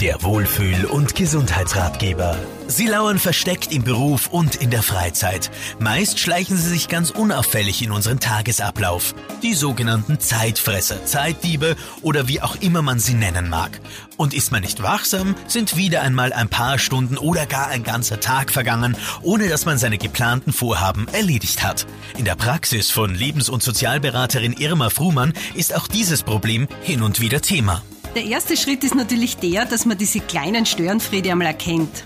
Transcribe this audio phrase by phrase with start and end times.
[0.00, 2.38] Der Wohlfühl- und Gesundheitsratgeber.
[2.68, 5.50] Sie lauern versteckt im Beruf und in der Freizeit.
[5.80, 9.12] Meist schleichen sie sich ganz unauffällig in unseren Tagesablauf.
[9.42, 13.80] Die sogenannten Zeitfresser, Zeitdiebe oder wie auch immer man sie nennen mag.
[14.16, 18.20] Und ist man nicht wachsam, sind wieder einmal ein paar Stunden oder gar ein ganzer
[18.20, 21.86] Tag vergangen, ohne dass man seine geplanten Vorhaben erledigt hat.
[22.16, 27.18] In der Praxis von Lebens- und Sozialberaterin Irma Fruhmann ist auch dieses Problem hin und
[27.18, 27.82] wieder Thema.
[28.14, 32.04] Der erste Schritt ist natürlich der, dass man diese kleinen Störenfriede einmal erkennt.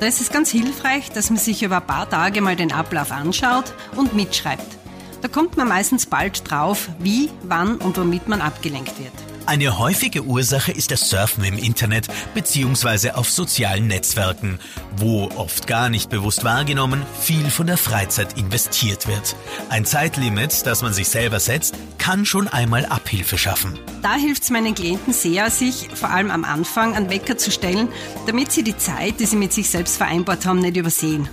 [0.00, 3.12] Da ist es ganz hilfreich, dass man sich über ein paar Tage mal den Ablauf
[3.12, 4.78] anschaut und mitschreibt.
[5.20, 9.31] Da kommt man meistens bald drauf, wie, wann und womit man abgelenkt wird.
[9.44, 13.10] Eine häufige Ursache ist das Surfen im Internet bzw.
[13.10, 14.60] auf sozialen Netzwerken,
[14.96, 19.34] wo oft gar nicht bewusst wahrgenommen viel von der Freizeit investiert wird.
[19.68, 23.78] Ein Zeitlimit, das man sich selber setzt, kann schon einmal Abhilfe schaffen.
[24.00, 27.88] Da hilft es meinen Klienten sehr, sich vor allem am Anfang einen Wecker zu stellen,
[28.26, 31.28] damit sie die Zeit, die sie mit sich selbst vereinbart haben, nicht übersehen.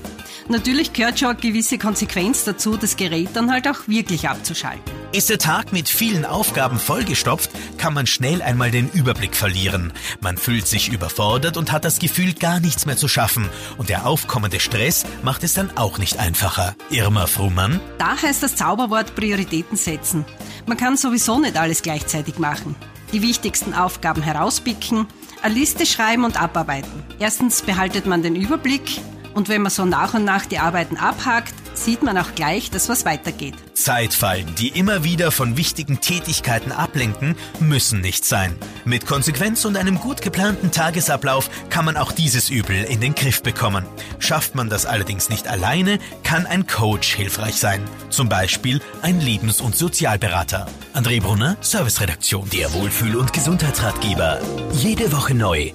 [0.48, 4.99] Natürlich gehört schon eine gewisse Konsequenz dazu, das Gerät dann halt auch wirklich abzuschalten.
[5.12, 9.92] Ist der Tag mit vielen Aufgaben vollgestopft, kann man schnell einmal den Überblick verlieren.
[10.22, 13.50] Man fühlt sich überfordert und hat das Gefühl, gar nichts mehr zu schaffen.
[13.80, 16.76] Und der aufkommende Stress macht es dann auch nicht einfacher.
[16.92, 17.80] Irma Frumann?
[17.98, 20.26] Da heißt das Zauberwort Prioritäten setzen.
[20.68, 22.76] Man kann sowieso nicht alles gleichzeitig machen.
[23.12, 25.08] Die wichtigsten Aufgaben herauspicken,
[25.42, 27.04] eine Liste schreiben und abarbeiten.
[27.18, 29.02] Erstens behaltet man den Überblick
[29.34, 32.90] und wenn man so nach und nach die Arbeiten abhakt, sieht man auch gleich, dass
[32.90, 33.56] was weitergeht.
[33.74, 38.56] Zeitfallen, die immer wieder von wichtigen Tätigkeiten ablenken, müssen nicht sein.
[38.86, 43.42] Mit Konsequenz und einem gut geplanten Tagesablauf kann man auch dieses Übel in den Griff
[43.42, 43.86] bekommen.
[44.20, 47.84] Schafft man das allerdings nicht alleine, kann ein Coach hilfreich sein.
[48.10, 50.68] Zum Beispiel ein Lebens- und Sozialberater.
[50.94, 52.50] André Brunner, Serviceredaktion.
[52.50, 54.40] Der Wohlfühl- und Gesundheitsratgeber.
[54.74, 55.72] Jede Woche neu